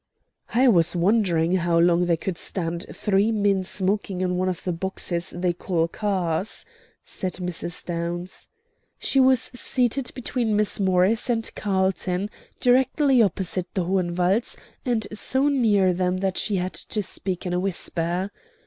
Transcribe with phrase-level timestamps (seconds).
[0.55, 4.71] "I was wondering how long they could stand three men smoking in one of the
[4.71, 6.65] boxes they call cars,"
[7.03, 7.85] said Mrs.
[7.85, 8.49] Downs.
[8.97, 15.93] She was seated between Miss Morris and Carlton, directly opposite the Hohenwalds, and so near
[15.93, 18.31] them that she had to speak in a whisper.